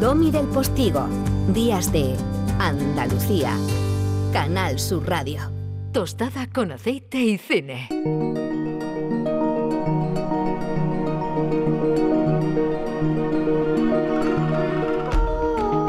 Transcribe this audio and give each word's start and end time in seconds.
Domi 0.00 0.30
del 0.30 0.46
Postigo, 0.48 1.08
días 1.54 1.90
de 1.90 2.14
Andalucía, 2.58 3.56
Canal 4.30 4.78
Sur 4.78 5.08
Radio. 5.08 5.40
Tostada 5.90 6.46
con 6.52 6.70
aceite 6.70 7.18
y 7.18 7.38
cine. 7.38 7.88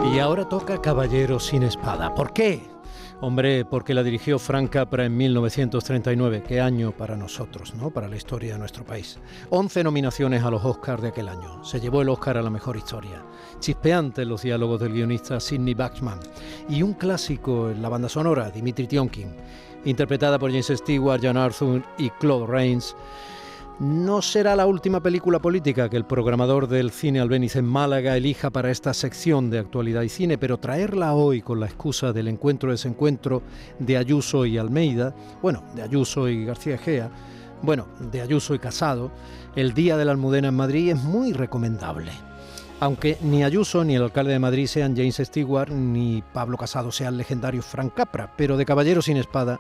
Y 0.10 0.20
ahora 0.20 0.48
toca 0.48 0.82
Caballero 0.82 1.38
sin 1.42 1.64
Espada. 1.64 2.16
¿Por 2.16 2.32
qué? 2.32 2.77
Hombre, 3.20 3.66
porque 3.66 3.96
la 3.96 4.04
dirigió 4.04 4.38
Frank 4.38 4.70
Capra 4.70 5.06
en 5.06 5.18
1939. 5.18 6.44
Qué 6.48 6.62
año 6.62 6.92
para 6.92 7.18
nosotros, 7.18 7.74
¿no? 7.74 7.90
Para 7.90 8.08
la 8.08 8.16
historia 8.16 8.54
de 8.54 8.60
nuestro 8.60 8.86
país. 8.86 9.18
11 9.50 9.84
nominaciones 9.84 10.44
a 10.44 10.52
los 10.52 10.64
Oscars 10.64 11.02
de 11.02 11.08
aquel 11.08 11.28
año. 11.28 11.64
Se 11.64 11.80
llevó 11.80 12.04
el 12.04 12.10
Oscar 12.10 12.38
a 12.38 12.44
la 12.44 12.52
mejor 12.52 12.78
historia. 12.78 13.24
Chispeante 13.60 14.22
en 14.22 14.30
los 14.30 14.44
diálogos 14.44 14.80
del 14.82 14.94
guionista 14.94 15.39
Sidney 15.39 15.74
Baxman. 15.74 16.20
Y 16.70 16.84
un 16.84 16.94
clásico 16.94 17.72
en 17.72 17.82
la 17.82 17.89
banda 17.89 18.08
sonora, 18.08 18.52
Dimitri 18.52 18.86
Tionkin. 18.86 19.34
Interpretada 19.86 20.38
por 20.38 20.52
James 20.52 20.72
Stewart, 20.75 21.20
John 21.24 21.38
Arthur 21.38 21.82
y 21.97 22.11
Claude 22.11 22.46
Rains. 22.46 22.96
No 23.80 24.24
será 24.24 24.56
la 24.56 24.66
última 24.66 25.04
película 25.04 25.38
política 25.38 25.88
que 25.88 25.98
el 25.98 26.06
programador 26.06 26.68
del 26.68 26.90
cine 26.90 27.20
Albéniz 27.20 27.56
en 27.58 27.66
Málaga 27.66 28.18
elija 28.18 28.50
para 28.50 28.72
esta 28.72 28.92
sección 28.92 29.52
de 29.52 29.60
actualidad 29.60 30.02
y 30.02 30.10
cine, 30.10 30.40
pero 30.40 30.58
traerla 30.58 31.14
hoy 31.14 31.44
con 31.44 31.60
la 31.60 31.68
excusa 31.68 32.12
del 32.12 32.28
encuentro-desencuentro 32.28 33.44
de 33.78 33.98
Ayuso 33.98 34.48
y 34.48 34.58
Almeida, 34.58 35.14
bueno, 35.44 35.64
de 35.76 35.84
Ayuso 35.84 36.28
y 36.28 36.44
García 36.44 36.73
Egea, 36.73 37.12
bueno, 37.62 37.86
de 38.00 38.22
Ayuso 38.22 38.56
y 38.56 38.59
Casado, 38.59 39.12
el 39.56 39.76
Día 39.76 39.95
de 39.95 40.06
la 40.06 40.12
Almudena 40.12 40.48
en 40.48 40.56
Madrid 40.56 40.89
es 40.89 41.03
muy 41.03 41.34
recomendable. 41.34 42.12
Aunque 42.80 43.20
ni 43.22 43.44
Ayuso 43.44 43.84
ni 43.84 43.95
el 43.95 44.02
alcalde 44.02 44.34
de 44.34 44.39
Madrid 44.39 44.66
sean 44.66 44.95
James 44.98 45.17
Stewart, 45.17 45.69
ni 45.69 46.23
Pablo 46.34 46.58
Casado 46.58 46.91
sea 46.91 47.09
el 47.09 47.17
legendario 47.17 47.62
Frank 47.62 47.94
Capra, 47.94 48.34
pero 48.38 48.58
de 48.58 48.66
Caballero 48.66 49.03
sin 49.03 49.17
Espada 49.17 49.59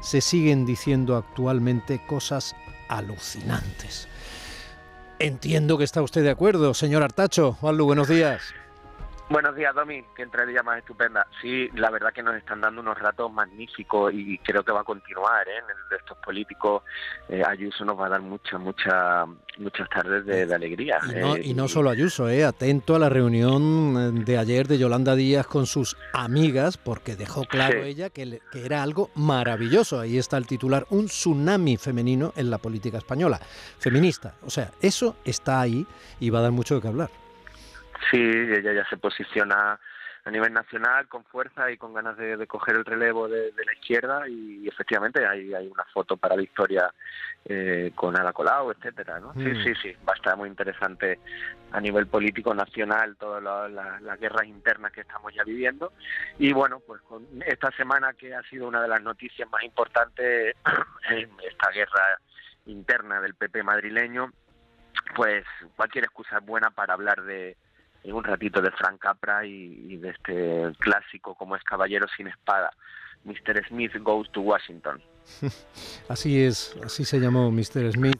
se 0.00 0.22
siguen 0.22 0.64
diciendo 0.64 1.16
actualmente 1.16 2.00
cosas 2.06 2.56
alucinantes. 2.96 4.08
Entiendo 5.18 5.78
que 5.78 5.84
está 5.84 6.02
usted 6.02 6.22
de 6.22 6.30
acuerdo, 6.30 6.74
señor 6.74 7.02
Artacho. 7.02 7.52
Juanlu, 7.60 7.84
buenos 7.84 8.08
días. 8.08 8.42
Buenos 9.32 9.56
días, 9.56 9.74
Domi. 9.74 10.04
Que 10.14 10.24
entrevista 10.24 10.62
más 10.62 10.76
estupenda. 10.76 11.26
Sí, 11.40 11.66
la 11.74 11.90
verdad 11.90 12.12
que 12.12 12.22
nos 12.22 12.36
están 12.36 12.60
dando 12.60 12.82
unos 12.82 12.98
ratos 12.98 13.32
magníficos 13.32 14.12
y 14.12 14.36
creo 14.40 14.62
que 14.62 14.72
va 14.72 14.82
a 14.82 14.84
continuar 14.84 15.48
¿eh? 15.48 15.52
en 15.56 15.64
el 15.70 15.88
de 15.88 15.96
estos 15.96 16.18
políticos. 16.18 16.82
Eh, 17.30 17.42
Ayuso 17.42 17.82
nos 17.86 17.98
va 17.98 18.08
a 18.08 18.10
dar 18.10 18.20
muchas, 18.20 18.60
muchas, 18.60 19.26
muchas 19.56 19.88
tardes 19.88 20.26
de, 20.26 20.54
alegría. 20.54 20.98
Y 21.08 21.14
no, 21.18 21.36
y 21.38 21.54
no 21.54 21.66
solo 21.66 21.88
Ayuso, 21.88 22.28
¿eh? 22.28 22.44
atento 22.44 22.94
a 22.94 22.98
la 22.98 23.08
reunión 23.08 24.22
de 24.22 24.36
ayer 24.36 24.68
de 24.68 24.76
Yolanda 24.76 25.14
Díaz 25.14 25.46
con 25.46 25.64
sus 25.64 25.96
amigas, 26.12 26.76
porque 26.76 27.16
dejó 27.16 27.44
claro 27.44 27.84
ella 27.84 28.10
que, 28.10 28.38
que 28.52 28.66
era 28.66 28.82
algo 28.82 29.08
maravilloso. 29.14 29.98
Ahí 29.98 30.18
está 30.18 30.36
el 30.36 30.46
titular, 30.46 30.84
un 30.90 31.06
tsunami 31.06 31.78
femenino 31.78 32.34
en 32.36 32.50
la 32.50 32.58
política 32.58 32.98
española. 32.98 33.40
Feminista. 33.78 34.34
O 34.42 34.50
sea, 34.50 34.72
eso 34.82 35.16
está 35.24 35.62
ahí 35.62 35.86
y 36.20 36.28
va 36.28 36.40
a 36.40 36.42
dar 36.42 36.52
mucho 36.52 36.74
de 36.74 36.82
qué 36.82 36.88
hablar. 36.88 37.22
Sí, 38.12 38.20
ella 38.20 38.72
ya 38.74 38.84
se 38.88 38.96
posiciona 38.98 39.80
a 40.24 40.30
nivel 40.30 40.52
nacional 40.52 41.08
con 41.08 41.24
fuerza 41.24 41.68
y 41.72 41.76
con 41.76 41.94
ganas 41.94 42.16
de, 42.16 42.46
coger 42.46 42.76
el 42.76 42.84
relevo 42.84 43.26
de, 43.26 43.52
la 43.66 43.72
izquierda 43.72 44.28
y, 44.28 44.68
efectivamente 44.68 45.26
hay, 45.26 45.52
hay 45.52 45.66
una 45.66 45.82
foto 45.92 46.16
para 46.16 46.36
la 46.36 46.42
historia 46.42 46.94
eh, 47.44 47.90
con 47.96 48.16
Ada 48.16 48.32
Colau, 48.32 48.70
etcétera, 48.70 49.18
¿no? 49.18 49.32
Sí, 49.34 49.40
Mm. 49.40 49.64
sí, 49.64 49.74
sí, 49.82 49.96
va 50.08 50.12
a 50.12 50.16
estar 50.16 50.36
muy 50.36 50.48
interesante 50.48 51.18
a 51.72 51.80
nivel 51.80 52.06
político 52.06 52.54
nacional 52.54 53.16
todas 53.16 53.42
la- 53.42 53.68
la- 53.68 53.98
las 54.00 54.20
guerras 54.20 54.44
internas 54.46 54.92
que 54.92 55.00
estamos 55.00 55.34
ya 55.34 55.42
viviendo 55.42 55.92
y 56.38 56.52
bueno, 56.52 56.78
pues 56.86 57.02
con 57.02 57.26
esta 57.44 57.72
semana 57.72 58.12
que 58.12 58.32
ha 58.32 58.42
sido 58.44 58.68
una 58.68 58.80
de 58.82 58.88
las 58.88 59.02
noticias 59.02 59.50
más 59.50 59.64
importantes 59.64 60.54
en 61.10 61.30
esta 61.50 61.70
guerra 61.72 62.18
interna 62.66 63.20
del 63.20 63.34
PP 63.34 63.64
madrileño, 63.64 64.30
pues 65.16 65.44
cualquier 65.74 66.04
excusa 66.04 66.38
es 66.38 66.46
buena 66.46 66.70
para 66.70 66.94
hablar 66.94 67.22
de 67.22 67.56
un 68.04 68.24
ratito 68.24 68.60
de 68.60 68.70
Frank 68.72 68.98
Capra 68.98 69.46
y, 69.46 69.96
de 69.96 70.10
este 70.10 70.72
clásico 70.78 71.34
como 71.34 71.56
es 71.56 71.62
Caballero 71.62 72.06
sin 72.16 72.26
Espada. 72.26 72.70
Mr. 73.24 73.64
Smith 73.68 73.92
Goes 74.00 74.30
to 74.32 74.40
Washington. 74.40 75.00
Así 76.08 76.42
es, 76.42 76.76
así 76.84 77.04
se 77.04 77.20
llamó 77.20 77.52
Mr. 77.52 77.92
Smith. 77.92 78.18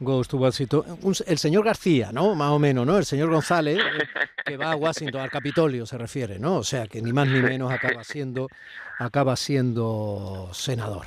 Goes 0.00 0.28
to 0.28 0.38
Washington. 0.38 0.82
El 1.26 1.38
señor 1.38 1.64
García, 1.64 2.10
¿no? 2.10 2.34
Más 2.34 2.50
o 2.50 2.58
menos, 2.58 2.86
¿no? 2.86 2.96
El 2.96 3.04
señor 3.04 3.30
González, 3.30 3.78
eh, 3.78 4.08
que 4.46 4.56
va 4.56 4.72
a 4.72 4.76
Washington, 4.76 5.20
al 5.20 5.30
Capitolio 5.30 5.84
se 5.84 5.98
refiere, 5.98 6.38
¿no? 6.38 6.56
O 6.56 6.64
sea, 6.64 6.86
que 6.86 7.02
ni 7.02 7.12
más 7.12 7.28
ni 7.28 7.40
menos 7.40 7.70
acaba 7.70 8.02
siendo, 8.02 8.48
acaba 8.98 9.36
siendo 9.36 10.48
senador. 10.54 11.06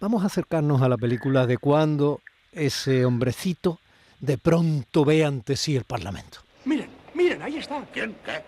Vamos 0.00 0.24
a 0.24 0.26
acercarnos 0.26 0.82
a 0.82 0.88
la 0.88 0.98
película 0.98 1.46
de 1.46 1.56
cuando 1.56 2.20
ese 2.50 3.04
hombrecito 3.04 3.78
de 4.18 4.38
pronto 4.38 5.04
ve 5.04 5.24
ante 5.24 5.54
sí 5.56 5.76
el 5.76 5.84
Parlamento. 5.84 6.45
Miren, 7.16 7.40
ahí 7.40 7.56
está. 7.56 7.82
¿Quién? 7.94 8.14
¿Qué? 8.22 8.42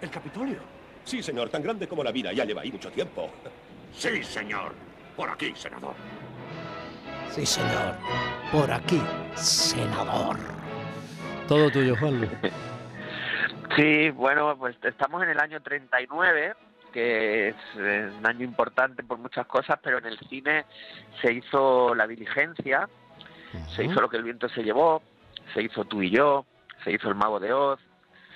El 0.00 0.08
Capitolio. 0.08 0.60
Sí, 1.02 1.20
señor, 1.20 1.50
tan 1.50 1.64
grande 1.64 1.88
como 1.88 2.04
la 2.04 2.12
vida. 2.12 2.32
Ya 2.32 2.44
lleva 2.44 2.62
ahí 2.62 2.70
mucho 2.70 2.88
tiempo. 2.92 3.28
Sí, 3.92 4.22
señor. 4.22 4.72
Por 5.16 5.28
aquí, 5.28 5.52
senador. 5.56 5.94
Sí, 7.30 7.44
señor. 7.44 7.96
Por 8.52 8.70
aquí, 8.70 9.02
senador. 9.34 10.36
Todo 11.48 11.70
tuyo, 11.70 11.96
Juanlu. 11.96 12.28
Sí, 13.76 14.10
bueno, 14.10 14.56
pues 14.56 14.76
estamos 14.84 15.20
en 15.24 15.30
el 15.30 15.40
año 15.40 15.60
39, 15.60 16.54
que 16.92 17.48
es 17.48 17.56
un 17.74 18.24
año 18.24 18.44
importante 18.44 19.02
por 19.02 19.18
muchas 19.18 19.46
cosas, 19.48 19.80
pero 19.82 19.98
en 19.98 20.06
el 20.06 20.16
cine 20.28 20.64
se 21.20 21.32
hizo 21.32 21.92
La 21.92 22.06
Diligencia, 22.06 22.88
se 23.74 23.84
hizo 23.84 24.00
Lo 24.00 24.08
que 24.08 24.18
el 24.18 24.22
viento 24.22 24.48
se 24.48 24.62
llevó, 24.62 25.02
se 25.54 25.62
hizo 25.62 25.86
Tú 25.86 26.02
y 26.02 26.10
yo, 26.10 26.46
se 26.84 26.92
hizo 26.92 27.08
El 27.08 27.16
Mago 27.16 27.40
de 27.40 27.52
Oz, 27.52 27.80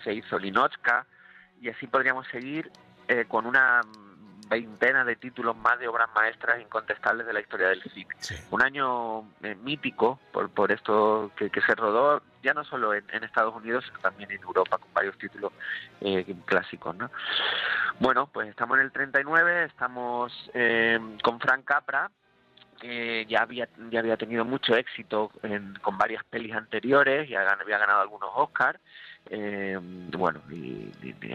se 0.05 0.15
hizo 0.15 0.39
Linochka, 0.39 1.07
y 1.61 1.69
así 1.69 1.87
podríamos 1.87 2.27
seguir 2.29 2.71
eh, 3.09 3.25
con 3.27 3.47
una 3.47 3.81
veintena 4.49 5.05
de 5.05 5.17
títulos 5.17 5.55
más 5.57 5.79
de 5.79 5.89
obras 5.89 6.09
maestras 6.15 6.59
incontestables 6.61 7.27
de 7.27 7.33
la 7.35 7.41
historia 7.41 7.69
del 7.69 7.83
cine. 7.83 8.15
Sí. 8.19 8.35
Un 8.51 8.63
año 8.63 9.21
eh, 9.43 9.55
mítico 9.57 10.19
por, 10.33 10.49
por 10.51 10.73
esto 10.73 11.31
que, 11.37 11.51
que 11.51 11.61
se 11.61 11.75
rodó 11.75 12.23
ya 12.43 12.55
no 12.55 12.65
solo 12.65 12.95
en, 12.95 13.05
en 13.13 13.25
Estados 13.25 13.55
Unidos, 13.55 13.85
sino 13.87 13.99
también 13.99 14.31
en 14.31 14.41
Europa 14.43 14.79
con 14.79 14.91
varios 14.95 15.19
títulos 15.19 15.53
eh, 16.01 16.25
clásicos. 16.47 16.97
¿no? 16.97 17.11
Bueno, 18.01 18.29
pues 18.33 18.49
estamos 18.49 18.79
en 18.79 18.85
el 18.85 18.93
39, 18.93 19.65
estamos 19.65 20.33
eh, 20.55 20.99
con 21.23 21.39
Frank 21.41 21.65
Capra, 21.67 22.11
que 22.81 23.27
ya 23.27 23.43
había 23.43 23.69
ya 23.91 23.99
había 23.99 24.17
tenido 24.17 24.45
mucho 24.45 24.75
éxito 24.77 25.31
en- 25.43 25.75
con 25.83 25.99
varias 25.99 26.23
pelis 26.25 26.55
anteriores, 26.55 27.29
ya 27.29 27.43
gan- 27.45 27.61
había 27.61 27.77
ganado 27.77 28.01
algunos 28.01 28.31
Oscars. 28.35 28.79
Eh, 29.31 29.79
bueno, 30.17 30.41
y, 30.51 30.91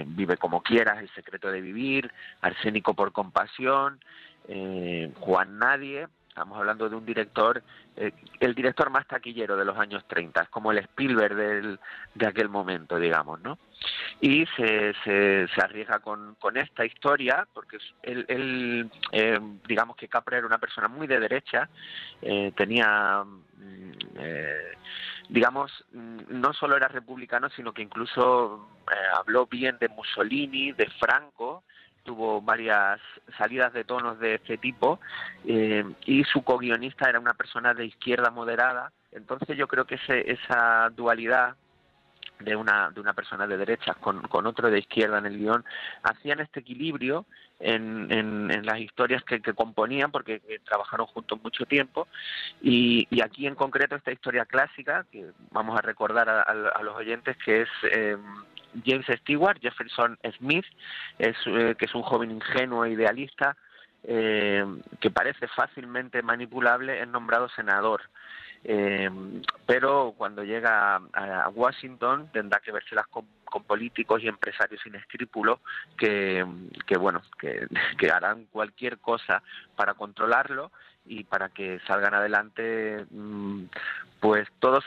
Vive 0.08 0.38
como 0.38 0.62
quieras, 0.62 1.00
El 1.00 1.10
secreto 1.12 1.52
de 1.52 1.62
vivir, 1.62 2.12
Arsénico 2.42 2.94
por 2.94 3.12
compasión, 3.12 4.00
eh, 4.48 5.12
Juan 5.20 5.60
Nadie. 5.60 6.08
Estamos 6.34 6.58
hablando 6.58 6.90
de 6.90 6.96
un 6.96 7.06
director, 7.06 7.62
eh, 7.96 8.12
el 8.40 8.56
director 8.56 8.90
más 8.90 9.06
taquillero 9.08 9.56
de 9.56 9.66
los 9.66 9.78
años 9.78 10.04
30, 10.08 10.42
es 10.42 10.50
como 10.50 10.72
el 10.72 10.80
Spielberg 10.80 11.36
del, 11.36 11.80
de 12.16 12.28
aquel 12.28 12.50
momento, 12.50 12.98
digamos, 12.98 13.40
¿no? 13.42 13.60
y 14.20 14.46
se, 14.56 14.94
se, 15.04 15.62
arriesga 15.62 16.00
con, 16.00 16.36
con 16.40 16.58
esta 16.58 16.86
historia 16.86 17.48
porque 17.54 17.78
él, 18.02 18.26
él, 18.28 18.92
eh, 19.12 19.40
digamos 19.68 19.96
que 19.96 20.08
Capra 20.08 20.38
era 20.38 20.48
una 20.48 20.58
persona 20.58 20.88
muy 20.88 21.08
de 21.08 21.20
derecha 21.20 21.70
eh, 22.22 22.52
tenía 22.56 23.24
mm, 23.24 23.92
eh, 24.18 24.72
digamos 25.30 25.72
mm, 25.92 26.20
no 26.30 26.54
solo 26.54 26.78
era 26.78 26.88
republicano 26.88 27.50
sino 27.50 27.74
que 27.74 27.82
incluso 27.82 28.70
eh, 28.90 28.96
habló 29.18 29.46
bien 29.46 29.78
de 29.80 29.90
Mussolini 29.90 30.72
de 30.72 30.90
Franco 31.00 31.64
tuvo 32.04 32.42
varias 32.42 33.00
salidas 33.38 33.74
de 33.74 33.84
tonos 33.84 34.20
de 34.20 34.36
este 34.36 34.58
tipo 34.58 35.00
eh, 35.46 35.84
y 36.06 36.24
su 36.26 36.44
co-guionista 36.44 37.10
era 37.10 37.20
una 37.20 37.34
persona 37.34 37.74
de 37.74 37.86
izquierda 37.86 38.30
moderada. 38.30 38.92
Entonces 39.12 39.58
yo 39.58 39.68
creo 39.68 39.86
que 39.86 39.96
ese, 39.96 40.32
esa 40.32 40.90
dualidad 40.90 41.56
de 42.40 42.56
una, 42.56 42.90
de 42.92 43.00
una 43.00 43.14
persona 43.14 43.48
de 43.48 43.58
derechas 43.58 43.96
con, 43.98 44.22
con 44.24 44.46
otro 44.48 44.70
de 44.70 44.80
izquierda 44.80 45.18
en 45.20 45.28
el 45.28 45.38
guion, 45.38 45.64
hacían 46.02 46.42
este 46.42 46.60
equilibrio 46.60 47.26
en, 47.60 48.12
en, 48.12 48.66
las 48.66 48.80
historias 48.80 49.24
que, 49.24 49.40
que 49.40 49.54
componían, 49.54 50.12
porque 50.12 50.42
eh, 50.50 50.60
trabajaron 50.66 51.06
juntos 51.08 51.40
mucho 51.42 51.66
tiempo, 51.66 52.08
y, 52.62 53.08
y 53.10 53.22
aquí 53.22 53.48
en 53.48 53.56
concreto 53.56 53.96
esta 53.96 54.12
historia 54.12 54.46
clásica, 54.46 55.06
que 55.10 55.32
vamos 55.52 55.78
a 55.78 55.82
recordar 55.82 56.28
a, 56.28 56.42
a- 56.42 56.70
a 56.76 56.84
los 56.84 56.96
oyentes, 56.98 57.38
que 57.46 57.62
es 57.62 57.70
eh, 57.90 58.18
James 58.86 59.06
Stewart, 59.22 59.60
Jefferson 59.62 60.18
Smith, 60.38 60.66
es, 61.20 61.36
eh, 61.46 61.76
que 61.78 61.86
es 61.86 61.96
un 61.96 62.04
joven 62.04 62.32
ingenuo 62.32 62.86
e 62.86 62.92
idealista, 62.92 63.56
eh, 64.04 64.66
que 65.00 65.12
parece 65.12 65.48
fácilmente 65.48 66.22
manipulable, 66.22 67.02
es 67.02 67.08
nombrado 67.08 67.50
senador. 67.50 68.02
Eh, 68.66 69.10
pero 69.66 70.14
cuando 70.18 70.44
llega 70.44 70.96
a, 70.96 71.50
Washington 71.50 72.30
tendrá 72.32 72.62
que 72.62 72.72
vérselas 72.72 73.08
con, 73.08 73.26
con 73.44 73.64
políticos 73.64 74.24
y 74.24 74.30
empresarios 74.30 74.82
sin 74.82 74.96
escrúpulos 74.96 75.60
que, 75.98 76.46
que 76.88 76.98
bueno, 76.98 77.22
que, 77.98 78.12
harán 78.12 78.46
cualquier 78.46 79.00
cosa 79.00 79.44
para 79.76 79.96
controlarlo 79.96 80.72
y 81.06 81.26
para 81.26 81.50
que 81.50 81.80
salgan 81.86 82.14
adelante 82.14 83.06
mm, 83.12 83.63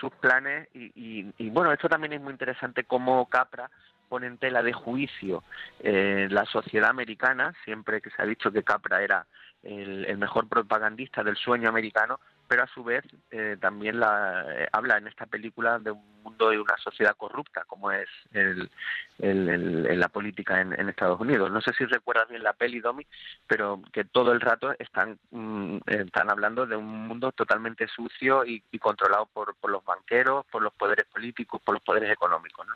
sus 0.00 0.12
planes 0.12 0.68
y, 0.74 0.92
y, 0.94 1.32
y, 1.38 1.50
bueno 1.50 1.72
esto 1.72 1.88
también 1.88 2.12
es 2.12 2.20
muy 2.20 2.32
interesante 2.32 2.84
como 2.84 3.28
Capra 3.28 3.70
pone 4.08 4.26
en 4.26 4.38
tela 4.38 4.62
de 4.62 4.72
juicio 4.72 5.42
eh, 5.80 6.28
la 6.30 6.44
sociedad 6.44 6.90
americana 6.90 7.54
siempre 7.64 8.00
que 8.00 8.10
se 8.10 8.22
ha 8.22 8.26
dicho 8.26 8.52
que 8.52 8.62
Capra 8.62 9.02
era 9.02 9.26
el 9.62 10.16
mejor 10.16 10.48
propagandista 10.48 11.24
del 11.24 11.36
sueño 11.36 11.68
americano 11.68 12.20
pero 12.48 12.62
a 12.62 12.66
su 12.68 12.84
vez 12.84 13.04
eh, 13.30 13.56
también 13.60 14.00
la, 14.00 14.44
eh, 14.48 14.68
habla 14.72 14.98
en 14.98 15.06
esta 15.06 15.26
película 15.26 15.78
de 15.78 15.90
un 15.90 16.22
mundo 16.22 16.52
y 16.52 16.56
una 16.56 16.76
sociedad 16.78 17.16
corrupta 17.16 17.64
como 17.66 17.90
es 17.90 18.08
el, 18.32 18.70
la 19.18 20.08
política 20.08 20.60
en, 20.60 20.88
Estados 20.88 21.20
Unidos. 21.20 21.50
No 21.50 21.60
sé 21.60 21.72
si 21.72 21.84
recuerdas 21.84 22.28
bien 22.28 22.42
la 22.42 22.52
peli, 22.52 22.80
Domi, 22.80 23.06
pero 23.46 23.80
que 23.92 24.04
todo 24.04 24.32
el 24.32 24.40
rato 24.40 24.74
están, 24.78 25.18
mm, 25.30 25.78
están 25.86 26.30
hablando 26.30 26.66
de 26.66 26.76
un 26.76 27.06
mundo 27.06 27.32
totalmente 27.32 27.86
sucio 27.88 28.44
y, 28.44 28.62
y 28.70 28.78
controlado 28.78 29.26
por, 29.26 29.54
por, 29.56 29.70
los 29.70 29.84
banqueros, 29.84 30.46
por 30.46 30.62
los 30.62 30.72
poderes 30.72 31.06
políticos, 31.06 31.60
por 31.62 31.74
los 31.74 31.82
poderes 31.82 32.10
económicos. 32.10 32.66
¿no? 32.66 32.74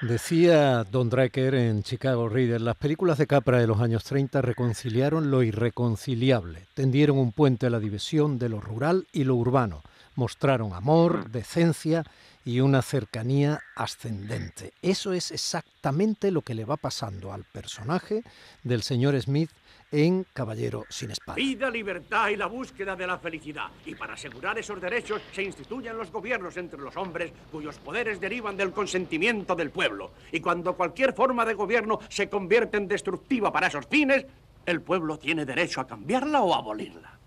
Decía 0.00 0.84
Don 0.84 1.10
Drecker 1.10 1.56
en 1.56 1.82
Chicago 1.82 2.28
Reader, 2.28 2.60
las 2.60 2.76
películas 2.76 3.18
de 3.18 3.26
Capra 3.26 3.58
de 3.58 3.66
los 3.66 3.80
años 3.80 4.04
30 4.04 4.40
reconciliaron 4.42 5.32
lo 5.32 5.42
irreconciliable, 5.42 6.68
tendieron 6.74 7.18
un 7.18 7.32
puente 7.32 7.66
a 7.66 7.70
la 7.70 7.80
división 7.80 8.38
de 8.38 8.48
lo 8.48 8.60
rural 8.60 9.08
y 9.12 9.24
lo 9.24 9.34
urbano, 9.34 9.82
mostraron 10.14 10.72
amor, 10.72 11.28
decencia 11.32 12.04
y 12.48 12.60
una 12.60 12.80
cercanía 12.80 13.60
ascendente. 13.76 14.72
Eso 14.80 15.12
es 15.12 15.32
exactamente 15.32 16.30
lo 16.30 16.40
que 16.40 16.54
le 16.54 16.64
va 16.64 16.78
pasando 16.78 17.30
al 17.30 17.44
personaje 17.44 18.22
del 18.62 18.82
señor 18.82 19.20
Smith 19.20 19.50
en 19.92 20.24
Caballero 20.32 20.86
sin 20.88 21.10
espada. 21.10 21.36
Vida, 21.36 21.68
libertad 21.68 22.30
y 22.30 22.36
la 22.36 22.46
búsqueda 22.46 22.96
de 22.96 23.06
la 23.06 23.18
felicidad. 23.18 23.66
Y 23.84 23.94
para 23.94 24.14
asegurar 24.14 24.58
esos 24.58 24.80
derechos 24.80 25.20
se 25.30 25.42
instituyen 25.42 25.98
los 25.98 26.10
gobiernos 26.10 26.56
entre 26.56 26.80
los 26.80 26.96
hombres 26.96 27.34
cuyos 27.52 27.76
poderes 27.80 28.18
derivan 28.18 28.56
del 28.56 28.72
consentimiento 28.72 29.54
del 29.54 29.68
pueblo. 29.68 30.12
Y 30.32 30.40
cuando 30.40 30.74
cualquier 30.74 31.12
forma 31.12 31.44
de 31.44 31.52
gobierno 31.52 31.98
se 32.08 32.30
convierte 32.30 32.78
en 32.78 32.88
destructiva 32.88 33.52
para 33.52 33.66
esos 33.66 33.86
fines, 33.88 34.24
el 34.64 34.80
pueblo 34.80 35.18
tiene 35.18 35.44
derecho 35.44 35.82
a 35.82 35.86
cambiarla 35.86 36.40
o 36.40 36.54
a 36.54 36.58
abolirla. 36.60 37.18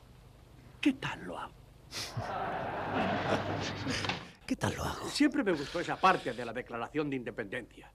¿Qué 0.81 0.93
tal 0.93 1.25
lo 1.25 1.37
hago? 1.37 1.53
¿Qué 4.51 4.57
tal 4.57 4.75
lo 4.75 4.83
hago? 4.83 5.07
Siempre 5.07 5.45
me 5.45 5.53
gustó 5.53 5.79
esa 5.79 5.95
parte 5.95 6.33
de 6.33 6.43
la 6.43 6.51
Declaración 6.51 7.09
de 7.09 7.15
Independencia. 7.15 7.89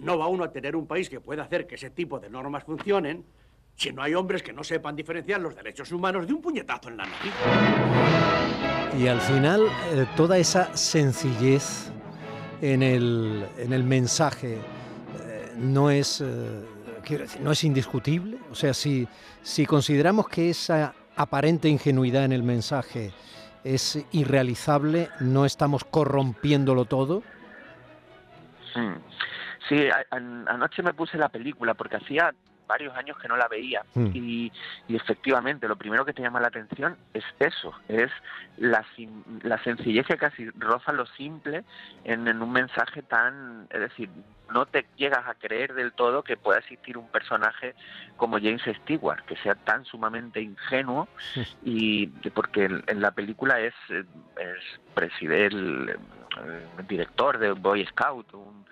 No 0.00 0.18
va 0.18 0.26
uno 0.26 0.44
a 0.44 0.52
tener 0.52 0.76
un 0.76 0.86
país 0.86 1.08
que 1.08 1.20
pueda 1.20 1.44
hacer 1.44 1.66
que 1.66 1.76
ese 1.76 1.88
tipo 1.88 2.20
de 2.20 2.28
normas 2.28 2.64
funcionen 2.64 3.24
si 3.76 3.94
no 3.94 4.02
hay 4.02 4.12
hombres 4.12 4.42
que 4.42 4.52
no 4.52 4.62
sepan 4.62 4.94
diferenciar 4.94 5.40
los 5.40 5.56
derechos 5.56 5.90
humanos 5.90 6.26
de 6.26 6.34
un 6.34 6.42
puñetazo 6.42 6.90
en 6.90 6.98
la 6.98 7.06
nariz. 7.06 7.32
Y 9.00 9.06
al 9.06 9.22
final, 9.22 9.62
eh, 9.92 10.04
toda 10.14 10.36
esa 10.36 10.76
sencillez 10.76 11.90
en 12.60 12.82
el, 12.82 13.46
en 13.56 13.72
el 13.72 13.82
mensaje 13.82 14.56
eh, 14.56 15.52
no 15.56 15.90
es, 15.90 16.20
eh, 16.20 16.26
quiero 17.02 17.22
decir, 17.22 17.40
no 17.40 17.52
es 17.52 17.64
indiscutible. 17.64 18.36
O 18.50 18.54
sea, 18.54 18.74
si, 18.74 19.08
si 19.42 19.64
consideramos 19.64 20.28
que 20.28 20.50
esa 20.50 20.94
aparente 21.16 21.70
ingenuidad 21.70 22.26
en 22.26 22.32
el 22.32 22.42
mensaje 22.42 23.12
es 23.64 24.04
irrealizable, 24.12 25.08
¿no 25.20 25.44
estamos 25.44 25.84
corrompiéndolo 25.84 26.84
todo? 26.84 27.22
Hmm. 28.74 28.94
Sí, 29.68 29.88
anoche 30.10 30.82
me 30.82 30.92
puse 30.92 31.16
la 31.16 31.28
película 31.28 31.74
porque 31.74 31.96
hacía 31.96 32.34
varios 32.72 32.96
años 32.96 33.18
que 33.18 33.28
no 33.28 33.36
la 33.36 33.48
veía 33.48 33.82
mm. 33.94 34.10
y, 34.14 34.52
y, 34.88 34.96
efectivamente 34.96 35.68
lo 35.68 35.76
primero 35.76 36.06
que 36.06 36.14
te 36.14 36.22
llama 36.22 36.40
la 36.40 36.48
atención 36.48 36.96
es 37.12 37.24
eso, 37.38 37.74
es 37.88 38.10
la, 38.56 38.82
la 39.42 39.62
sencillez 39.62 40.06
que 40.06 40.16
casi 40.16 40.48
roza 40.50 40.92
lo 40.92 41.04
simple 41.06 41.64
en, 42.04 42.26
en, 42.28 42.40
un 42.40 42.50
mensaje 42.50 43.02
tan, 43.02 43.66
es 43.70 43.80
decir, 43.80 44.08
no 44.54 44.64
te 44.64 44.86
llegas 44.96 45.26
a 45.26 45.34
creer 45.34 45.74
del 45.74 45.92
todo 45.92 46.22
que 46.22 46.36
pueda 46.38 46.60
existir 46.60 46.96
un 46.96 47.08
personaje 47.08 47.74
como 48.16 48.38
James 48.38 48.62
Stewart, 48.82 49.22
que 49.26 49.36
sea 49.36 49.54
tan 49.54 49.84
sumamente 49.84 50.40
ingenuo 50.40 51.08
y 51.62 52.06
porque 52.34 52.64
en 52.64 53.00
la 53.00 53.10
película 53.10 53.60
es, 53.60 53.74
es 53.90 54.80
presidente, 54.94 55.56
el, 55.56 55.98
el 56.78 56.86
director 56.86 57.38
de 57.38 57.52
Boy 57.52 57.84
Scout, 57.86 58.32
un 58.34 58.62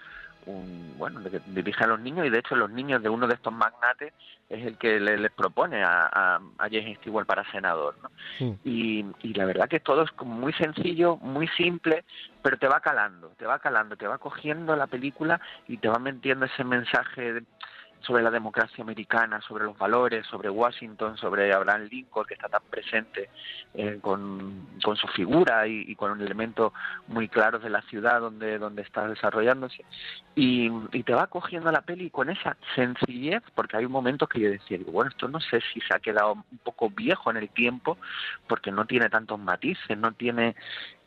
un, 0.46 0.94
bueno, 0.98 1.22
que 1.22 1.40
dirige 1.46 1.84
a 1.84 1.88
los 1.88 2.00
niños 2.00 2.26
y 2.26 2.30
de 2.30 2.38
hecho 2.38 2.56
los 2.56 2.70
niños 2.70 3.02
de 3.02 3.08
uno 3.08 3.26
de 3.26 3.34
estos 3.34 3.52
magnates 3.52 4.12
es 4.48 4.66
el 4.66 4.76
que 4.78 4.98
le, 4.98 5.16
les 5.16 5.32
propone 5.32 5.82
a, 5.82 6.06
a, 6.06 6.36
a 6.58 6.68
James 6.70 6.98
Stewart 6.98 7.26
para 7.26 7.48
senador, 7.52 7.94
¿no? 8.02 8.10
Sí. 8.38 8.58
Y, 8.64 9.06
y, 9.22 9.34
la 9.34 9.44
verdad 9.44 9.68
que 9.68 9.80
todo 9.80 10.02
es 10.02 10.10
como 10.12 10.34
muy 10.34 10.52
sencillo, 10.54 11.16
muy 11.18 11.46
simple, 11.48 12.04
pero 12.42 12.58
te 12.58 12.66
va 12.66 12.80
calando, 12.80 13.32
te 13.38 13.46
va 13.46 13.60
calando, 13.60 13.96
te 13.96 14.08
va 14.08 14.18
cogiendo 14.18 14.74
la 14.74 14.88
película 14.88 15.40
y 15.68 15.76
te 15.76 15.88
va 15.88 15.98
metiendo 15.98 16.46
ese 16.46 16.64
mensaje 16.64 17.34
de, 17.34 17.44
sobre 18.00 18.22
la 18.22 18.30
democracia 18.30 18.82
americana, 18.82 19.40
sobre 19.42 19.64
los 19.64 19.76
valores, 19.76 20.26
sobre 20.26 20.48
Washington, 20.48 21.16
sobre 21.16 21.52
Abraham 21.52 21.88
Lincoln, 21.90 22.26
que 22.26 22.34
está 22.34 22.48
tan 22.48 22.62
presente 22.70 23.30
eh, 23.74 23.98
con, 24.00 24.66
con, 24.82 24.96
su 24.96 25.06
figura 25.08 25.66
y, 25.66 25.84
y, 25.86 25.94
con 25.94 26.10
un 26.10 26.20
elemento 26.20 26.72
muy 27.08 27.28
claro 27.28 27.58
de 27.58 27.70
la 27.70 27.82
ciudad 27.82 28.20
donde, 28.20 28.58
donde 28.58 28.82
está 28.82 29.06
desarrollándose. 29.06 29.84
Y, 30.34 30.70
y, 30.92 31.02
te 31.02 31.12
va 31.12 31.26
cogiendo 31.26 31.70
la 31.70 31.82
peli 31.82 32.10
con 32.10 32.30
esa 32.30 32.56
sencillez, 32.74 33.42
porque 33.54 33.76
hay 33.76 33.86
momentos 33.86 34.28
que 34.28 34.40
yo 34.40 34.50
decía, 34.50 34.78
bueno, 34.86 35.10
esto 35.10 35.28
no 35.28 35.40
sé 35.40 35.60
si 35.72 35.80
se 35.80 35.94
ha 35.94 36.00
quedado 36.00 36.32
un 36.32 36.58
poco 36.62 36.90
viejo 36.90 37.30
en 37.30 37.36
el 37.36 37.48
tiempo, 37.50 37.98
porque 38.46 38.72
no 38.72 38.86
tiene 38.86 39.08
tantos 39.08 39.38
matices, 39.38 39.96
no 39.98 40.12
tiene... 40.12 40.56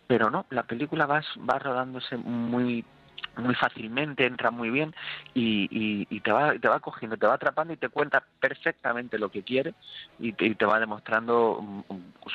Pero 0.05 0.29
no, 0.29 0.45
la 0.49 0.63
película 0.63 1.05
va, 1.05 1.21
va 1.49 1.59
rodándose 1.59 2.17
muy 2.17 2.83
muy 3.37 3.55
fácilmente, 3.55 4.25
entra 4.25 4.51
muy 4.51 4.69
bien 4.69 4.93
y, 5.33 5.63
y, 5.71 6.07
y, 6.09 6.19
te, 6.19 6.31
va, 6.31 6.57
te 6.57 6.67
va 6.67 6.79
cogiendo, 6.79 7.17
te 7.17 7.25
va 7.25 7.33
atrapando 7.33 7.73
y 7.73 7.77
te 7.77 7.89
cuenta 7.89 8.23
perfectamente 8.39 9.17
lo 9.17 9.29
que 9.29 9.43
quiere 9.43 9.73
y 10.19 10.33
te, 10.33 10.45
y 10.45 10.55
te 10.55 10.65
va 10.65 10.79
demostrando 10.79 11.57
um, 11.57 11.83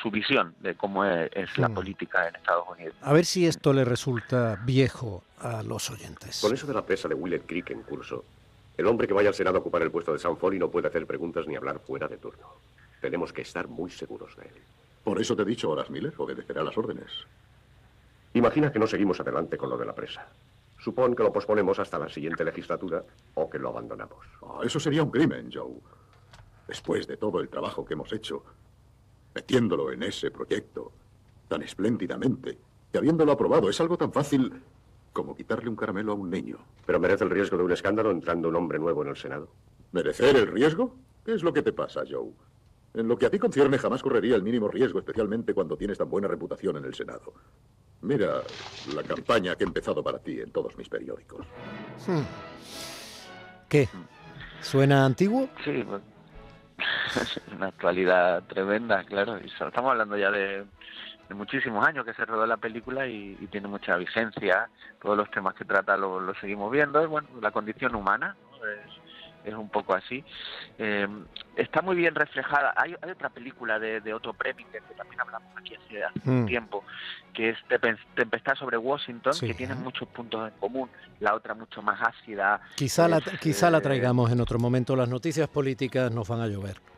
su 0.01 0.11
visión 0.11 0.53
de 0.59 0.75
cómo 0.75 1.05
es, 1.05 1.29
es 1.33 1.57
la 1.57 1.69
mm. 1.69 1.73
política 1.73 2.27
en 2.27 2.35
Estados 2.35 2.65
Unidos. 2.69 2.95
A 3.01 3.13
ver 3.13 3.25
si 3.25 3.45
esto 3.45 3.71
le 3.71 3.85
resulta 3.85 4.59
viejo 4.65 5.23
a 5.39 5.63
los 5.63 5.89
oyentes. 5.89 6.41
Con 6.41 6.53
eso 6.53 6.67
de 6.67 6.73
la 6.73 6.85
presa 6.85 7.07
de 7.07 7.15
Willett 7.15 7.45
Creek 7.45 7.69
en 7.71 7.83
curso, 7.83 8.25
el 8.77 8.87
hombre 8.87 9.07
que 9.07 9.13
vaya 9.13 9.29
al 9.29 9.35
Senado 9.35 9.57
a 9.57 9.59
ocupar 9.61 9.81
el 9.81 9.91
puesto 9.91 10.13
de 10.13 10.19
Sam 10.19 10.37
Foley 10.37 10.59
no 10.59 10.69
puede 10.69 10.87
hacer 10.87 11.05
preguntas 11.05 11.47
ni 11.47 11.55
hablar 11.55 11.79
fuera 11.79 12.07
de 12.07 12.17
turno. 12.17 12.47
Tenemos 13.01 13.31
que 13.31 13.41
estar 13.41 13.67
muy 13.67 13.89
seguros 13.89 14.35
de 14.35 14.43
él. 14.43 14.55
Por 15.03 15.19
eso 15.19 15.35
te 15.35 15.43
he 15.43 15.45
dicho, 15.45 15.69
Horas 15.69 15.89
Miller, 15.89 16.13
obedecerá 16.17 16.63
las 16.63 16.77
órdenes. 16.77 17.11
Imagina 18.33 18.71
que 18.71 18.79
no 18.79 18.85
seguimos 18.85 19.19
adelante 19.19 19.57
con 19.57 19.69
lo 19.69 19.77
de 19.77 19.85
la 19.85 19.95
presa. 19.95 20.27
Supón 20.79 21.15
que 21.15 21.23
lo 21.23 21.33
posponemos 21.33 21.77
hasta 21.79 21.99
la 21.99 22.09
siguiente 22.09 22.43
legislatura 22.43 23.03
o 23.35 23.49
que 23.49 23.59
lo 23.59 23.69
abandonamos. 23.69 24.25
Oh, 24.41 24.63
eso 24.63 24.79
sería 24.79 25.03
un 25.03 25.11
crimen, 25.11 25.49
Joe. 25.53 25.75
Después 26.67 27.05
de 27.05 27.17
todo 27.17 27.41
el 27.41 27.49
trabajo 27.49 27.83
que 27.83 27.93
hemos 27.93 28.11
hecho, 28.13 28.43
metiéndolo 29.35 29.91
en 29.91 30.03
ese 30.03 30.31
proyecto 30.31 30.91
tan 31.47 31.61
espléndidamente 31.63 32.57
y 32.93 32.97
habiéndolo 32.97 33.33
aprobado, 33.33 33.69
es 33.69 33.79
algo 33.81 33.97
tan 33.97 34.13
fácil 34.13 34.53
como 35.11 35.35
quitarle 35.35 35.69
un 35.69 35.75
caramelo 35.75 36.13
a 36.13 36.15
un 36.15 36.29
niño. 36.29 36.57
¿Pero 36.85 36.99
merece 36.99 37.25
el 37.25 37.29
riesgo 37.29 37.57
de 37.57 37.63
un 37.63 37.71
escándalo 37.71 38.11
entrando 38.11 38.47
un 38.47 38.55
hombre 38.55 38.79
nuevo 38.79 39.01
en 39.03 39.09
el 39.09 39.17
Senado? 39.17 39.49
¿Merecer 39.91 40.35
el 40.37 40.47
riesgo? 40.47 40.95
¿Qué 41.25 41.33
es 41.33 41.43
lo 41.43 41.51
que 41.51 41.61
te 41.61 41.73
pasa, 41.73 42.03
Joe? 42.09 42.31
En 42.93 43.07
lo 43.07 43.17
que 43.17 43.25
a 43.25 43.29
ti 43.29 43.37
concierne, 43.37 43.77
jamás 43.77 44.01
correría 44.01 44.35
el 44.35 44.43
mínimo 44.43 44.67
riesgo, 44.67 44.99
especialmente 44.99 45.53
cuando 45.53 45.77
tienes 45.77 45.97
tan 45.97 46.09
buena 46.09 46.27
reputación 46.27 46.77
en 46.77 46.85
el 46.85 46.95
Senado. 46.95 47.33
Mira 48.01 48.41
la 48.95 49.03
campaña 49.03 49.55
que 49.55 49.63
he 49.63 49.67
empezado 49.67 50.01
para 50.03 50.19
ti 50.19 50.39
en 50.39 50.51
todos 50.51 50.77
mis 50.77 50.87
periódicos. 50.87 51.45
Hmm. 52.07 52.23
¿Qué? 53.67 53.89
¿Suena 54.61 55.05
antiguo? 55.05 55.49
Sí, 55.63 55.85
es 57.15 57.41
una 57.55 57.67
actualidad 57.67 58.43
tremenda, 58.43 59.03
claro. 59.03 59.37
Y 59.43 59.47
estamos 59.47 59.91
hablando 59.91 60.17
ya 60.17 60.31
de, 60.31 60.65
de 61.27 61.35
muchísimos 61.35 61.85
años 61.85 62.05
que 62.05 62.13
se 62.13 62.25
rodó 62.25 62.45
la 62.45 62.57
película 62.57 63.05
y, 63.05 63.37
y, 63.39 63.47
tiene 63.47 63.67
mucha 63.67 63.97
vigencia. 63.97 64.69
Todos 65.01 65.17
los 65.17 65.29
temas 65.31 65.53
que 65.55 65.65
trata 65.65 65.97
lo, 65.97 66.19
lo 66.19 66.33
seguimos 66.35 66.71
viendo. 66.71 67.01
Es, 67.01 67.09
bueno, 67.09 67.27
la 67.41 67.51
condición 67.51 67.95
humana. 67.95 68.35
¿no? 68.51 68.65
Es, 68.65 69.08
es 69.43 69.53
un 69.53 69.69
poco 69.69 69.93
así. 69.93 70.23
Eh, 70.77 71.07
está 71.55 71.81
muy 71.81 71.95
bien 71.95 72.15
reflejada. 72.15 72.73
Hay, 72.75 72.95
hay 73.01 73.11
otra 73.11 73.29
película 73.29 73.79
de, 73.79 74.01
de, 74.01 74.13
Otto 74.13 74.33
Preminger 74.33 74.81
que 74.83 74.93
también 74.95 75.21
hablamos 75.21 75.49
aquí 75.57 75.75
hace, 75.75 76.03
hace 76.03 76.19
mm. 76.23 76.39
un 76.39 76.45
tiempo, 76.45 76.83
que 77.33 77.49
es 77.49 77.57
Tempestad 78.15 78.55
sobre 78.55 78.77
Washington, 78.77 79.33
sí. 79.33 79.47
que 79.47 79.53
tiene 79.53 79.75
muchos 79.75 80.07
puntos 80.09 80.51
en 80.51 80.59
común. 80.59 80.89
La 81.19 81.35
otra 81.35 81.53
mucho 81.53 81.81
más 81.81 81.99
ácida. 82.01 82.61
Quizá, 82.75 83.05
es, 83.05 83.11
la, 83.11 83.21
quizá 83.39 83.67
eh, 83.67 83.71
la 83.71 83.81
traigamos 83.81 84.31
en 84.31 84.41
otro 84.41 84.59
momento. 84.59 84.95
Las 84.95 85.09
noticias 85.09 85.47
políticas 85.47 86.11
nos 86.11 86.27
van 86.27 86.41
a 86.41 86.47
llover. 86.47 86.88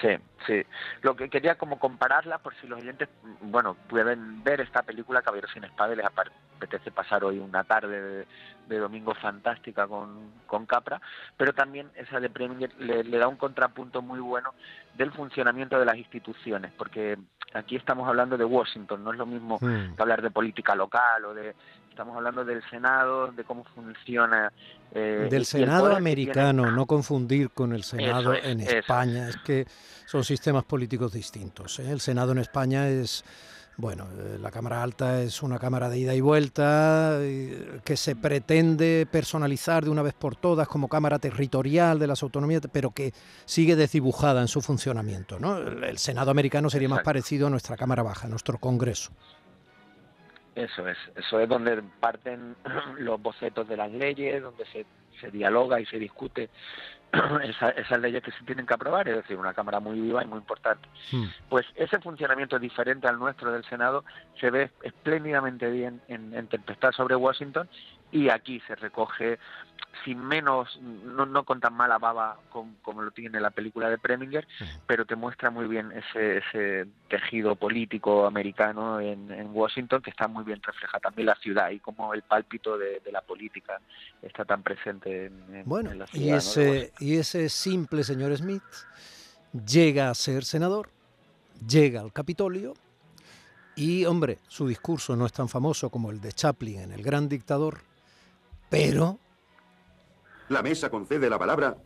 Sí, 0.00 0.08
sí. 0.46 0.62
Lo 1.02 1.16
que 1.16 1.28
quería 1.28 1.56
como 1.56 1.78
compararla, 1.78 2.38
por 2.38 2.54
si 2.56 2.66
los 2.66 2.80
oyentes, 2.80 3.08
bueno, 3.40 3.74
pueden 3.88 4.44
ver 4.44 4.60
esta 4.60 4.82
película 4.82 5.22
Caballero 5.22 5.48
sin 5.48 5.64
Espada 5.64 5.94
les 5.94 6.06
apetece 6.06 6.90
pasar 6.90 7.24
hoy 7.24 7.38
una 7.38 7.64
tarde 7.64 8.26
de, 8.68 8.78
domingo 8.78 9.14
fantástica 9.14 9.88
con, 9.88 10.30
con, 10.46 10.66
Capra, 10.66 11.00
pero 11.36 11.52
también 11.52 11.90
esa 11.96 12.20
de 12.20 12.30
Preminger 12.30 12.72
le, 12.78 13.18
da 13.18 13.26
un 13.26 13.36
contrapunto 13.36 14.02
muy 14.02 14.20
bueno 14.20 14.54
del 14.94 15.10
funcionamiento 15.10 15.78
de 15.78 15.86
las 15.86 15.96
instituciones, 15.96 16.70
porque 16.76 17.18
aquí 17.54 17.76
estamos 17.76 18.08
hablando 18.08 18.36
de 18.36 18.44
Washington, 18.44 19.02
no 19.02 19.12
es 19.12 19.18
lo 19.18 19.26
mismo 19.26 19.58
hmm. 19.60 19.94
que 19.96 20.02
hablar 20.02 20.22
de 20.22 20.30
política 20.30 20.74
local 20.74 21.24
o 21.24 21.34
de 21.34 21.54
estamos 21.98 22.16
hablando 22.16 22.44
del 22.44 22.62
Senado, 22.70 23.32
de 23.32 23.42
cómo 23.42 23.64
funciona. 23.74 24.52
Eh, 24.92 25.26
del 25.28 25.44
Senado 25.44 25.96
americano, 25.96 26.70
no 26.70 26.86
confundir 26.86 27.50
con 27.50 27.72
el 27.72 27.82
Senado 27.82 28.34
en 28.34 28.60
España, 28.60 29.28
es 29.28 29.36
que 29.38 29.66
son 30.06 30.22
sistemas 30.22 30.62
políticos 30.62 31.12
distintos. 31.12 31.80
¿eh? 31.80 31.90
El 31.90 32.00
Senado 32.00 32.30
en 32.30 32.38
España 32.38 32.86
es, 32.86 33.24
bueno, 33.78 34.08
eh, 34.18 34.38
la 34.40 34.50
Cámara 34.50 34.82
Alta 34.82 35.22
es 35.22 35.40
una 35.40 35.60
Cámara 35.60 35.88
de 35.88 35.98
ida 35.98 36.12
y 36.12 36.20
vuelta 36.20 37.16
que 37.84 37.96
se 37.96 38.16
pretende 38.16 39.06
personalizar 39.10 39.84
de 39.84 39.90
una 39.90 40.02
vez 40.02 40.14
por 40.14 40.34
todas 40.34 40.66
como 40.66 40.88
Cámara 40.88 41.20
territorial 41.20 42.00
de 42.00 42.08
las 42.08 42.24
autonomías, 42.24 42.60
pero 42.72 42.90
que 42.90 43.12
sigue 43.44 43.76
desdibujada 43.76 44.40
en 44.40 44.48
su 44.48 44.62
funcionamiento. 44.62 45.38
¿no? 45.38 45.58
El 45.58 45.96
Senado 45.98 46.32
americano 46.32 46.68
sería 46.68 46.88
más 46.88 47.04
parecido 47.04 47.46
a 47.46 47.50
nuestra 47.50 47.76
Cámara 47.76 48.02
Baja, 48.02 48.26
a 48.26 48.30
nuestro 48.30 48.58
Congreso. 48.58 49.12
Eso 50.56 50.88
es, 50.88 50.98
eso 51.14 51.38
es 51.38 51.48
donde 51.48 51.80
parten 52.00 52.56
los 52.98 53.22
bocetos 53.22 53.68
de 53.68 53.76
las 53.76 53.92
leyes, 53.92 54.42
donde 54.42 54.66
se, 54.72 54.86
se 55.18 55.30
dialoga 55.30 55.80
y 55.80 55.86
se 55.86 55.98
discute 55.98 56.50
esas 57.42 58.00
leyes 58.00 58.22
que 58.22 58.32
se 58.32 58.44
tienen 58.44 58.66
que 58.66 58.74
aprobar, 58.74 59.08
es 59.08 59.16
decir, 59.16 59.36
una 59.36 59.54
Cámara 59.54 59.80
muy 59.80 59.98
viva 60.00 60.22
y 60.22 60.26
muy 60.26 60.38
importante. 60.38 60.88
Hmm. 61.10 61.24
Pues 61.48 61.66
ese 61.74 61.98
funcionamiento 62.00 62.58
diferente 62.58 63.08
al 63.08 63.18
nuestro 63.18 63.52
del 63.52 63.64
Senado 63.64 64.04
se 64.40 64.50
ve 64.50 64.70
espléndidamente 64.82 65.70
bien 65.70 66.00
en, 66.08 66.34
en 66.34 66.46
Tempestad 66.48 66.92
sobre 66.92 67.16
Washington 67.16 67.68
y 68.10 68.30
aquí 68.30 68.60
se 68.66 68.74
recoge 68.74 69.38
sin 70.04 70.20
menos, 70.24 70.78
no, 70.80 71.26
no 71.26 71.44
con 71.44 71.60
tan 71.60 71.74
mala 71.74 71.98
baba 71.98 72.38
como, 72.50 73.02
lo 73.02 73.10
tiene 73.10 73.40
la 73.40 73.50
película 73.50 73.90
de 73.90 73.98
Preminger, 73.98 74.46
pero 74.86 75.04
te 75.04 75.16
muestra 75.16 75.50
muy 75.50 75.66
bien 75.66 75.92
ese, 75.92 76.38
ese 76.38 76.86
tejido 77.08 77.56
político 77.56 78.26
americano 78.26 79.00
en, 79.00 79.28
Washington 79.52 80.02
que 80.02 80.10
está 80.10 80.28
muy 80.28 80.44
bien 80.44 80.62
refleja 80.62 81.00
también 81.00 81.26
la 81.26 81.34
ciudad 81.36 81.70
y 81.70 81.80
como 81.80 82.14
el 82.14 82.22
pálpito 82.22 82.78
de, 82.78 83.00
la 83.10 83.22
política 83.22 83.80
está 84.22 84.44
tan 84.44 84.62
presente 84.62 85.26
en, 85.26 85.62
bueno, 85.64 85.92
la 85.94 86.06
ciudad. 86.06 86.24
Y 86.24 86.30
ese, 86.30 86.92
y 87.00 87.16
ese 87.16 87.48
simple 87.48 88.04
señor 88.04 88.36
Smith 88.36 88.62
llega 89.66 90.10
a 90.10 90.14
ser 90.14 90.44
senador, 90.44 90.90
llega 91.66 92.00
al 92.00 92.12
Capitolio 92.12 92.74
y, 93.74 94.04
hombre, 94.04 94.38
su 94.48 94.66
discurso 94.66 95.16
no 95.16 95.24
es 95.26 95.32
tan 95.32 95.48
famoso 95.48 95.88
como 95.88 96.10
el 96.10 96.20
de 96.20 96.32
Chaplin 96.32 96.80
en 96.80 96.92
El 96.92 97.02
Gran 97.02 97.28
Dictador, 97.28 97.80
pero 98.68 99.18
la 100.48 100.62
mesa 100.62 100.90
concede 100.90 101.28
la 101.28 101.38
palabra 101.38 101.76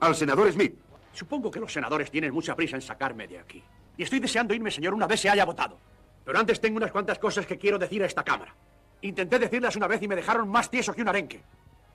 al 0.00 0.14
senador 0.14 0.50
Smith. 0.52 0.74
Supongo 1.12 1.50
que 1.50 1.60
los 1.60 1.72
senadores 1.72 2.10
tienen 2.10 2.32
mucha 2.32 2.54
prisa 2.56 2.76
en 2.76 2.82
sacarme 2.82 3.26
de 3.28 3.38
aquí. 3.38 3.62
Y 3.96 4.02
estoy 4.02 4.18
deseando 4.18 4.54
irme, 4.54 4.70
señor, 4.70 4.94
una 4.94 5.06
vez 5.06 5.20
se 5.20 5.30
haya 5.30 5.44
votado. 5.44 5.78
Pero 6.24 6.38
antes 6.38 6.60
tengo 6.60 6.76
unas 6.76 6.90
cuantas 6.90 7.18
cosas 7.18 7.46
que 7.46 7.58
quiero 7.58 7.78
decir 7.78 8.02
a 8.02 8.06
esta 8.06 8.24
Cámara. 8.24 8.54
Intenté 9.02 9.38
decirlas 9.38 9.76
una 9.76 9.86
vez 9.86 10.02
y 10.02 10.08
me 10.08 10.16
dejaron 10.16 10.48
más 10.48 10.70
tieso 10.70 10.92
que 10.92 11.02
un 11.02 11.08
arenque. 11.08 11.42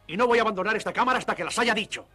Y 0.07 0.15
no 0.15 0.27
voy 0.27 0.39
a 0.39 0.43
abandonar 0.43 0.75
esta 0.75 0.93
Cámara 0.93 1.17
hasta 1.17 1.35
que 1.35 1.43
las 1.43 1.57
haya 1.59 1.73
dicho. 1.73 2.07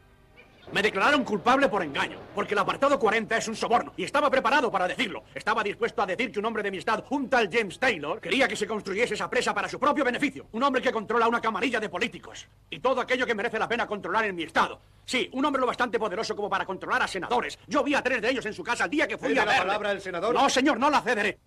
Me 0.74 0.82
declararon 0.82 1.22
culpable 1.22 1.68
por 1.68 1.84
engaño, 1.84 2.18
porque 2.34 2.54
el 2.54 2.58
apartado 2.58 2.98
40 2.98 3.36
es 3.36 3.46
un 3.46 3.54
soborno, 3.54 3.92
y 3.96 4.02
estaba 4.02 4.28
preparado 4.28 4.72
para 4.72 4.88
decirlo. 4.88 5.22
Estaba 5.32 5.62
dispuesto 5.62 6.02
a 6.02 6.06
decir 6.06 6.32
que 6.32 6.40
un 6.40 6.46
hombre 6.46 6.64
de 6.64 6.72
mi 6.72 6.78
estado, 6.78 7.06
un 7.10 7.30
tal 7.30 7.48
James 7.48 7.78
Taylor, 7.78 8.20
quería 8.20 8.48
que 8.48 8.56
se 8.56 8.66
construyese 8.66 9.14
esa 9.14 9.30
presa 9.30 9.54
para 9.54 9.68
su 9.68 9.78
propio 9.78 10.04
beneficio. 10.04 10.48
Un 10.50 10.64
hombre 10.64 10.82
que 10.82 10.90
controla 10.90 11.28
una 11.28 11.40
camarilla 11.40 11.78
de 11.78 11.88
políticos. 11.88 12.48
Y 12.70 12.80
todo 12.80 13.00
aquello 13.00 13.24
que 13.24 13.36
merece 13.36 13.56
la 13.56 13.68
pena 13.68 13.86
controlar 13.86 14.24
en 14.24 14.34
mi 14.34 14.42
estado. 14.42 14.80
Sí, 15.04 15.30
un 15.32 15.44
hombre 15.44 15.60
lo 15.60 15.66
bastante 15.68 15.96
poderoso 15.96 16.34
como 16.34 16.50
para 16.50 16.66
controlar 16.66 17.02
a 17.02 17.06
senadores. 17.06 17.56
Yo 17.68 17.84
vi 17.84 17.94
a 17.94 18.02
tres 18.02 18.20
de 18.20 18.30
ellos 18.30 18.44
en 18.44 18.52
su 18.52 18.64
casa 18.64 18.86
el 18.86 18.90
día 18.90 19.06
que 19.06 19.16
fui 19.16 19.38
a 19.38 19.44
la 19.44 19.58
palabra 19.58 19.90
del 19.90 20.00
senador? 20.00 20.34
No, 20.34 20.50
señor, 20.50 20.80
no 20.80 20.90
la 20.90 21.02
cederé. 21.02 21.38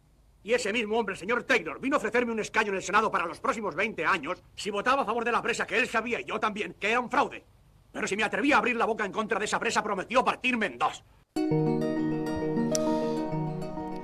Y 0.41 0.53
ese 0.53 0.71
mismo 0.71 0.97
hombre, 0.97 1.15
el 1.15 1.19
señor 1.19 1.43
Taylor, 1.43 1.81
vino 1.81 1.97
a 1.97 1.99
ofrecerme 1.99 2.31
un 2.31 2.39
escaño 2.39 2.69
en 2.69 2.77
el 2.77 2.83
Senado 2.83 3.11
para 3.11 3.25
los 3.25 3.41
próximos 3.41 3.75
20 3.75 4.05
años 4.05 4.41
si 4.55 4.69
votaba 4.69 5.01
a 5.01 5.05
favor 5.05 5.25
de 5.25 5.33
la 5.33 5.41
presa 5.41 5.67
que 5.67 5.77
él 5.77 5.89
sabía 5.89 6.21
y 6.21 6.23
yo 6.23 6.39
también, 6.39 6.75
que 6.79 6.91
era 6.91 7.01
un 7.01 7.11
fraude. 7.11 7.43
Pero 7.97 8.07
si 8.07 8.15
me 8.15 8.23
atreví 8.23 8.51
a 8.51 8.59
abrir 8.59 8.75
la 8.75 8.85
boca 8.85 9.05
en 9.05 9.11
contra 9.11 9.39
de 9.39 9.45
esa 9.45 9.59
presa, 9.59 9.81
prometió 9.81 10.23
partirme 10.23 10.67
en 10.67 10.77
dos. 10.77 11.03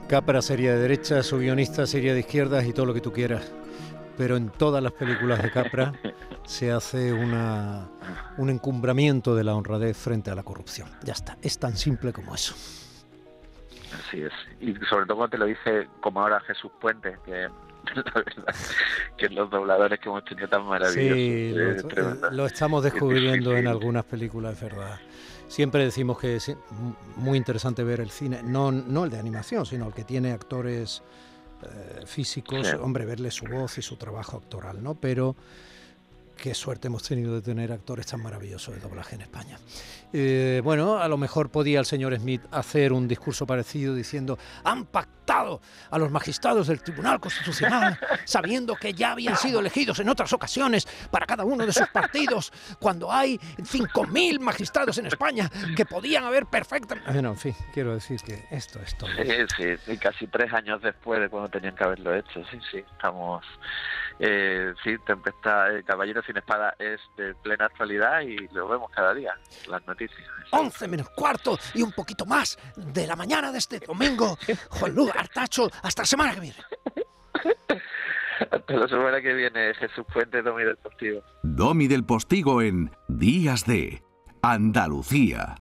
Capra 0.09 0.41
sería 0.41 0.73
de 0.73 0.79
derecha, 0.79 1.21
su 1.21 1.37
guionista 1.37 1.85
sería 1.85 2.15
de 2.15 2.21
izquierdas 2.21 2.65
y 2.65 2.73
todo 2.73 2.87
lo 2.87 2.95
que 2.95 3.01
tú 3.01 3.13
quieras. 3.13 3.53
Pero 4.17 4.35
en 4.35 4.49
todas 4.49 4.81
las 4.81 4.93
películas 4.93 5.43
de 5.43 5.51
Capra 5.51 5.93
se 6.43 6.71
hace 6.71 7.13
una, 7.13 7.87
un 8.37 8.49
encumbramiento 8.49 9.35
de 9.35 9.43
la 9.43 9.53
honradez 9.53 9.95
frente 9.95 10.31
a 10.31 10.35
la 10.35 10.41
corrupción. 10.41 10.89
Ya 11.03 11.13
está, 11.13 11.37
es 11.43 11.59
tan 11.59 11.77
simple 11.77 12.11
como 12.11 12.33
eso. 12.33 12.55
Así 13.93 14.23
es. 14.23 14.33
Y 14.59 14.73
sobre 14.89 15.05
todo 15.05 15.17
cuando 15.17 15.29
te 15.29 15.37
lo 15.37 15.45
dice 15.45 15.87
como 16.01 16.19
ahora 16.19 16.39
Jesús 16.39 16.71
Puente, 16.81 17.19
que 17.23 17.47
la 17.95 18.11
verdad, 18.13 18.55
que 19.17 19.29
los 19.29 19.49
dobladores 19.49 19.99
que 19.99 20.09
hemos 20.09 20.23
tenido 20.25 20.47
tan 20.47 20.65
maravillosos. 20.65 21.17
Sí, 21.17 21.53
lo, 22.31 22.45
estamos 22.45 22.83
descubriendo 22.83 23.55
en 23.55 23.67
algunas 23.67 24.05
películas, 24.05 24.53
es 24.53 24.61
verdad. 24.61 24.99
Siempre 25.47 25.83
decimos 25.83 26.19
que 26.19 26.37
es 26.37 26.55
muy 27.15 27.37
interesante 27.37 27.83
ver 27.83 27.99
el 27.99 28.09
cine, 28.09 28.41
no, 28.43 28.71
no 28.71 29.05
el 29.05 29.11
de 29.11 29.19
animación, 29.19 29.65
sino 29.65 29.87
el 29.87 29.93
que 29.93 30.03
tiene 30.03 30.31
actores 30.31 31.03
eh, 31.61 32.01
físicos, 32.05 32.73
hombre, 32.81 33.05
verle 33.05 33.29
su 33.29 33.45
voz 33.45 33.77
y 33.77 33.81
su 33.81 33.97
trabajo 33.97 34.37
actoral, 34.37 34.81
¿no? 34.81 34.95
Pero 34.95 35.35
qué 36.43 36.53
suerte 36.53 36.89
hemos 36.89 37.03
tenido 37.03 37.35
de 37.35 37.41
tener 37.41 37.71
actores 37.71 38.05
tan 38.05 38.21
maravillosos 38.21 38.75
de 38.75 38.81
doblaje 38.81 39.15
en 39.15 39.21
España. 39.21 39.57
Eh, 40.11 40.59
bueno, 40.61 40.97
a 40.97 41.07
lo 41.07 41.17
mejor 41.17 41.49
podía 41.49 41.79
el 41.79 41.85
señor 41.85 42.13
Smith 42.17 42.41
hacer 42.51 42.91
un 42.91 43.07
discurso 43.07 43.47
parecido 43.47 43.95
diciendo, 43.95 44.37
han 44.65 44.83
pactado 44.83 45.61
a 45.89 45.97
los 45.97 46.11
magistrados 46.11 46.67
del 46.67 46.83
Tribunal 46.83 47.21
Constitucional 47.21 47.97
sabiendo 48.25 48.75
que 48.75 48.91
ya 48.91 49.13
habían 49.13 49.37
sido 49.37 49.61
elegidos 49.61 50.01
en 50.01 50.09
otras 50.09 50.33
ocasiones 50.33 50.85
para 51.09 51.25
cada 51.25 51.45
uno 51.45 51.65
de 51.65 51.71
sus 51.71 51.87
partidos, 51.87 52.51
cuando 52.77 53.09
hay 53.09 53.37
5.000 53.37 54.39
magistrados 54.41 54.97
en 54.97 55.05
España 55.05 55.49
que 55.77 55.85
podían 55.85 56.25
haber 56.25 56.45
perfectamente... 56.45 57.09
Bueno, 57.09 57.29
en 57.29 57.37
fin, 57.37 57.55
quiero 57.73 57.93
decir 57.93 58.19
que 58.21 58.43
esto 58.51 58.81
es 58.81 58.97
todo. 58.97 59.09
Sí, 59.15 59.77
sí, 59.85 59.97
casi 59.97 60.27
tres 60.27 60.51
años 60.51 60.81
después 60.81 61.21
de 61.21 61.29
cuando 61.29 61.47
tenían 61.47 61.73
que 61.73 61.85
haberlo 61.85 62.13
hecho, 62.13 62.43
sí, 62.51 62.59
sí, 62.69 62.83
estamos 62.91 63.45
eh, 64.19 64.73
sí, 64.83 64.95
Tempestad, 65.05 65.75
eh, 65.75 65.83
Caballero 65.83 66.21
sin 66.23 66.37
Espada 66.37 66.75
es 66.79 66.99
de 67.17 67.33
plena 67.35 67.65
actualidad 67.65 68.21
y 68.21 68.35
lo 68.53 68.67
vemos 68.67 68.91
cada 68.91 69.13
día, 69.13 69.33
las 69.67 69.85
noticias. 69.87 70.27
11 70.51 70.87
menos 70.87 71.09
cuarto 71.09 71.57
y 71.73 71.81
un 71.81 71.91
poquito 71.91 72.25
más 72.25 72.57
de 72.75 73.07
la 73.07 73.15
mañana 73.15 73.51
de 73.51 73.57
este 73.57 73.79
domingo. 73.79 74.37
Juan 74.69 74.93
Luis 74.93 75.11
Artacho, 75.15 75.69
hasta 75.81 76.03
la 76.03 76.05
semana 76.05 76.33
que 76.35 76.41
viene. 76.41 76.57
hasta 78.51 78.73
la 78.73 78.87
semana 78.87 79.21
que 79.21 79.33
viene, 79.33 79.73
Jesús 79.75 80.05
Fuente, 80.09 80.41
Domi 80.41 80.63
del 80.63 80.77
Postigo. 80.77 81.23
Domi 81.43 81.87
del 81.87 82.05
Postigo 82.05 82.61
en 82.61 82.91
Días 83.07 83.65
de 83.65 84.03
Andalucía. 84.41 85.55